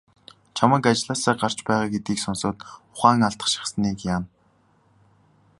Чамайг 0.55 0.83
ажлаасаа 0.91 1.35
гарч 1.41 1.57
байгаа 1.67 1.89
гэдгийг 1.93 2.19
сонсоод 2.23 2.57
ухаан 2.93 3.21
алдах 3.27 3.49
шахсаныг 3.53 3.99
яана. 4.15 4.27